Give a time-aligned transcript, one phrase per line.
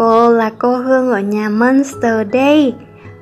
[0.00, 2.74] cô là cô Hương ở nhà Monster đây.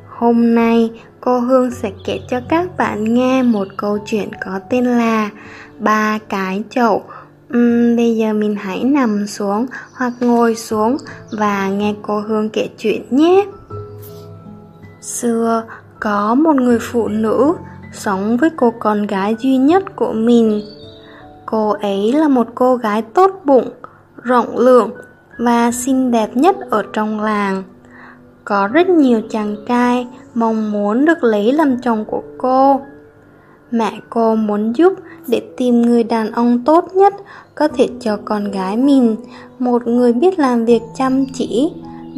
[0.09, 4.85] Hôm nay cô Hương sẽ kể cho các bạn nghe một câu chuyện có tên
[4.85, 5.31] là
[5.79, 7.03] Ba cái chậu.
[7.55, 10.97] Uhm, bây giờ mình hãy nằm xuống hoặc ngồi xuống
[11.33, 13.47] và nghe cô Hương kể chuyện nhé.
[15.01, 15.63] Xưa
[16.01, 17.55] có một người phụ nữ
[17.93, 20.63] sống với cô con gái duy nhất của mình.
[21.47, 23.69] Cô ấy là một cô gái tốt bụng,
[24.23, 24.91] rộng lượng
[25.39, 27.63] và xinh đẹp nhất ở trong làng.
[28.45, 32.81] Có rất nhiều chàng trai mong muốn được lấy làm chồng của cô.
[33.71, 34.93] Mẹ cô muốn giúp
[35.27, 37.15] để tìm người đàn ông tốt nhất
[37.55, 39.17] có thể cho con gái mình,
[39.59, 41.73] một người biết làm việc chăm chỉ,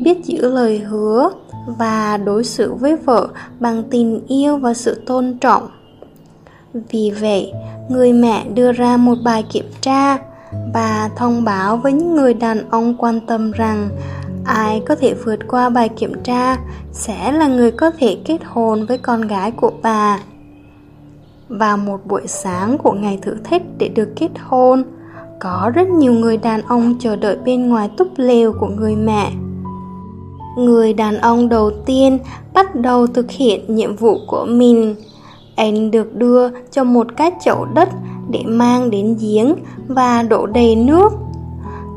[0.05, 1.31] biết giữ lời hứa
[1.79, 3.29] và đối xử với vợ
[3.61, 5.69] bằng tình yêu và sự tôn trọng.
[6.75, 7.53] Vì vậy,
[7.89, 10.19] người mẹ đưa ra một bài kiểm tra
[10.75, 13.89] và thông báo với những người đàn ông quan tâm rằng
[14.45, 16.57] ai có thể vượt qua bài kiểm tra
[16.93, 20.19] sẽ là người có thể kết hôn với con gái của bà.
[21.49, 24.85] Vào một buổi sáng của ngày thử thách để được kết hôn,
[25.41, 29.33] có rất nhiều người đàn ông chờ đợi bên ngoài túp lều của người mẹ.
[30.59, 32.19] Người đàn ông đầu tiên
[32.55, 34.95] bắt đầu thực hiện nhiệm vụ của mình.
[35.57, 37.89] Anh được đưa cho một cái chậu đất
[38.31, 39.55] để mang đến giếng
[39.89, 41.13] và đổ đầy nước.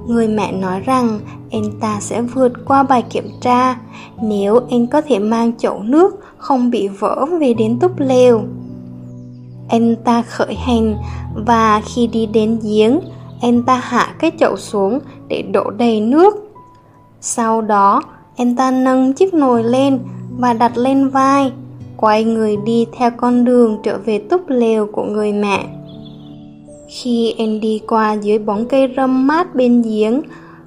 [0.07, 1.19] Người mẹ nói rằng
[1.51, 3.75] anh ta sẽ vượt qua bài kiểm tra
[4.21, 8.41] nếu anh có thể mang chậu nước không bị vỡ về đến túp lều.
[9.69, 10.95] Anh ta khởi hành
[11.45, 12.99] và khi đi đến giếng,
[13.41, 16.51] anh ta hạ cái chậu xuống để đổ đầy nước.
[17.21, 18.01] Sau đó,
[18.37, 19.99] anh ta nâng chiếc nồi lên
[20.37, 21.51] và đặt lên vai,
[21.97, 25.65] quay người đi theo con đường trở về túp lều của người mẹ.
[27.01, 30.21] Khi anh đi qua dưới bóng cây râm mát bên giếng,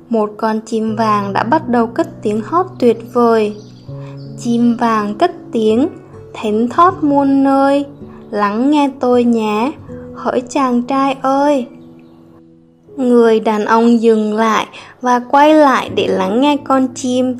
[0.09, 3.56] một con chim vàng đã bắt đầu cất tiếng hót tuyệt vời.
[4.38, 5.88] Chim vàng cất tiếng,
[6.34, 7.84] thánh thót muôn nơi,
[8.31, 9.72] lắng nghe tôi nhé,
[10.14, 11.66] hỡi chàng trai ơi.
[12.97, 14.66] Người đàn ông dừng lại
[15.00, 17.37] và quay lại để lắng nghe con chim.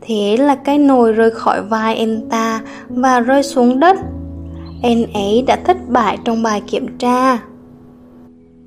[0.00, 3.96] Thế là cái nồi rơi khỏi vai anh ta và rơi xuống đất.
[4.82, 7.38] Anh ấy đã thất bại trong bài kiểm tra.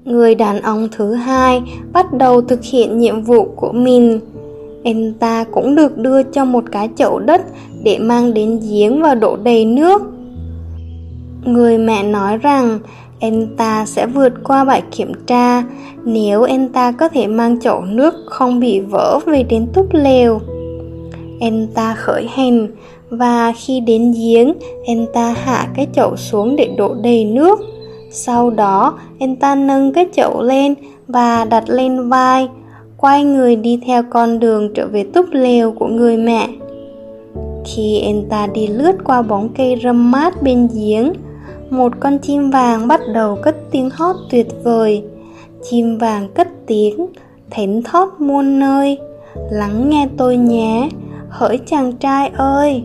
[0.06, 1.62] Người đàn ông thứ hai
[1.94, 4.20] bắt đầu thực hiện nhiệm vụ của mình.
[4.84, 7.42] Anh ta cũng được đưa cho một cái chậu đất
[7.84, 10.02] để mang đến giếng và đổ đầy nước.
[11.46, 12.80] Người mẹ nói rằng
[13.20, 15.64] anh ta sẽ vượt qua bài kiểm tra
[16.04, 20.40] nếu anh ta có thể mang chậu nước không bị vỡ về đến túp lều.
[21.40, 22.68] Anh ta khởi hành
[23.10, 24.54] và khi đến giếng,
[24.88, 27.60] anh ta hạ cái chậu xuống để đổ đầy nước.
[28.16, 30.76] Sau đó, anh ta nâng cái chậu lên
[31.08, 32.50] và đặt lên vai,
[32.98, 36.48] quay người đi theo con đường trở về túp lều của người mẹ.
[37.66, 41.14] Khi anh ta đi lướt qua bóng cây râm mát bên giếng,
[41.70, 45.04] một con chim vàng bắt đầu cất tiếng hót tuyệt vời.
[45.70, 47.08] Chim vàng cất tiếng,
[47.52, 48.98] thỉnh thót muôn nơi,
[49.52, 50.90] lắng nghe tôi nhé,
[51.30, 52.84] hỡi chàng trai ơi.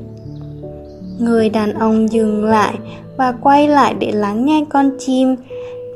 [1.19, 2.75] Người đàn ông dừng lại
[3.17, 5.37] và quay lại để lắng nghe con chim.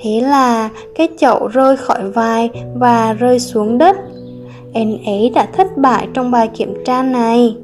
[0.01, 3.97] Thế là cái chậu rơi khỏi vai và rơi xuống đất.
[4.75, 7.57] Anh ấy đã thất bại trong bài kiểm tra này.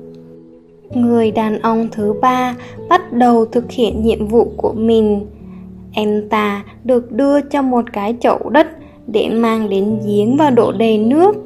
[0.90, 2.54] Người đàn ông thứ ba
[2.88, 5.26] bắt đầu thực hiện nhiệm vụ của mình.
[5.94, 8.66] Anh ta được đưa cho một cái chậu đất
[9.06, 11.36] để mang đến giếng và đổ đầy nước.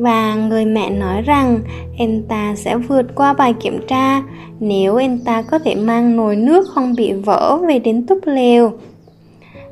[0.00, 1.60] Và người mẹ nói rằng
[1.96, 4.22] em ta sẽ vượt qua bài kiểm tra
[4.60, 8.72] nếu em ta có thể mang nồi nước không bị vỡ về đến túp lều.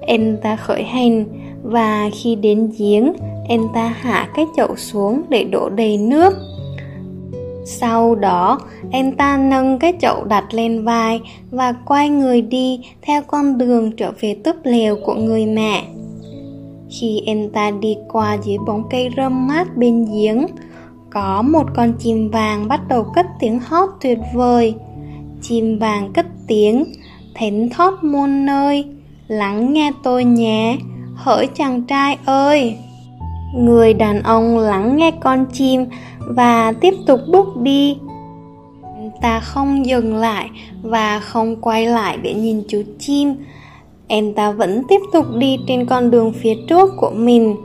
[0.01, 1.25] em ta khởi hành
[1.63, 3.13] và khi đến giếng,
[3.49, 6.35] em ta hạ cái chậu xuống để đổ đầy nước.
[7.65, 8.61] Sau đó,
[8.91, 11.21] em ta nâng cái chậu đặt lên vai
[11.51, 15.85] và quay người đi theo con đường trở về túp lều của người mẹ.
[16.91, 20.47] Khi anh ta đi qua dưới bóng cây râm mát bên giếng,
[21.11, 24.75] có một con chim vàng bắt đầu cất tiếng hót tuyệt vời.
[25.43, 26.85] Chim vàng cất tiếng,
[27.35, 28.85] thánh thót muôn nơi,
[29.29, 30.79] lắng nghe tôi nhé,
[31.15, 32.77] hỡi chàng trai ơi.
[33.57, 35.87] Người đàn ông lắng nghe con chim
[36.19, 37.97] và tiếp tục bước đi.
[39.23, 40.51] Ta không dừng lại
[40.83, 43.35] và không quay lại để nhìn chú chim.
[44.09, 47.57] Em ta vẫn tiếp tục đi trên con đường phía trước của mình.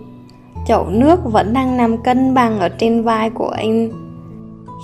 [0.67, 3.89] Chậu nước vẫn đang nằm cân bằng ở trên vai của anh.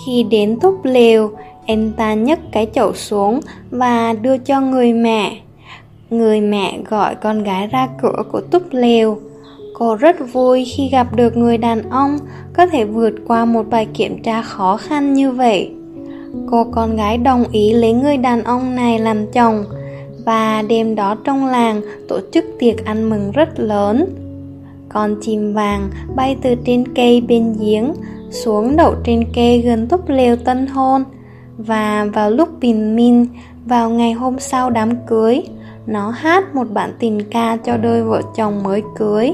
[0.06, 1.32] Khi đến túp lều,
[1.68, 3.40] anh ta nhấc cái chậu xuống
[3.72, 5.38] và đưa cho người mẹ.
[6.10, 9.18] Người mẹ gọi con gái ra cửa của túp lều.
[9.74, 12.18] Cô rất vui khi gặp được người đàn ông
[12.54, 15.72] có thể vượt qua một bài kiểm tra khó khăn như vậy.
[16.52, 19.66] Cô con gái đồng ý lấy người đàn ông này làm chồng
[20.26, 24.06] và đêm đó trong làng, tổ chức tiệc ăn mừng rất lớn.
[24.90, 27.94] Con chim vàng bay từ trên cây bên giếng,
[28.32, 31.04] xuống đậu trên cây gần túp lều tân hôn
[31.58, 33.28] và vào lúc bình minh,
[33.66, 35.42] vào ngày hôm sau đám cưới,
[35.88, 39.34] nó hát một bản tình ca cho đôi vợ chồng mới cưới